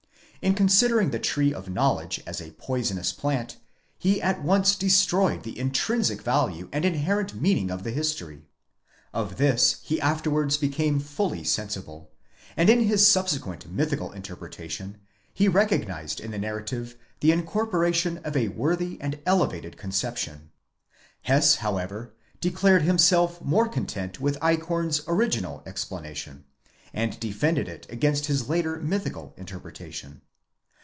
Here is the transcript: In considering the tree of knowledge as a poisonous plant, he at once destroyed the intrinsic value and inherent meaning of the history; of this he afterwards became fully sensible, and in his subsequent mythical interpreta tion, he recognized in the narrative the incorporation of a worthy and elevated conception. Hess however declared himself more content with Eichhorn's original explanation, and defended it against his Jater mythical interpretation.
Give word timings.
In 0.43 0.55
considering 0.55 1.11
the 1.11 1.19
tree 1.19 1.53
of 1.53 1.69
knowledge 1.69 2.19
as 2.25 2.41
a 2.41 2.49
poisonous 2.53 3.11
plant, 3.13 3.57
he 3.99 4.19
at 4.19 4.41
once 4.41 4.75
destroyed 4.75 5.43
the 5.43 5.55
intrinsic 5.59 6.23
value 6.23 6.67
and 6.73 6.83
inherent 6.83 7.39
meaning 7.39 7.69
of 7.69 7.83
the 7.83 7.91
history; 7.91 8.47
of 9.13 9.37
this 9.37 9.79
he 9.83 10.01
afterwards 10.01 10.57
became 10.57 10.99
fully 10.99 11.43
sensible, 11.43 12.09
and 12.57 12.71
in 12.71 12.79
his 12.79 13.07
subsequent 13.07 13.69
mythical 13.71 14.09
interpreta 14.13 14.67
tion, 14.67 14.97
he 15.31 15.47
recognized 15.47 16.19
in 16.19 16.31
the 16.31 16.39
narrative 16.39 16.95
the 17.19 17.31
incorporation 17.31 18.17
of 18.23 18.35
a 18.35 18.47
worthy 18.47 18.97
and 18.99 19.19
elevated 19.27 19.77
conception. 19.77 20.49
Hess 21.21 21.57
however 21.57 22.15
declared 22.39 22.81
himself 22.81 23.39
more 23.43 23.69
content 23.69 24.19
with 24.19 24.39
Eichhorn's 24.41 25.03
original 25.07 25.61
explanation, 25.67 26.45
and 26.95 27.19
defended 27.19 27.67
it 27.67 27.85
against 27.91 28.25
his 28.25 28.45
Jater 28.47 28.81
mythical 28.81 29.35
interpretation. 29.37 30.21